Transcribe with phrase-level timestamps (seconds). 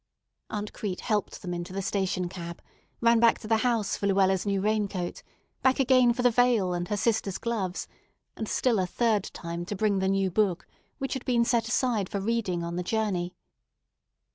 [0.49, 2.63] Aunt Crete helped them into the station cab,
[3.01, 5.21] ran back to the house for Luella's new raincoat,
[5.61, 7.87] back again for the veil and her sister's gloves,
[8.35, 10.65] and still a third time to bring the new book,
[10.97, 13.35] which had been set aside for reading on the journey.